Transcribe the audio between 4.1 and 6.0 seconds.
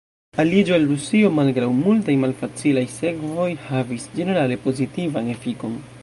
ĝenerale pozitivan efikon.